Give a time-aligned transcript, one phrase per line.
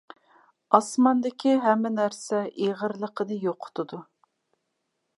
[0.77, 4.05] ئاسماندىكى ھەممە نەرسە ئېغىرلىقىنى يوقىتىدۇ.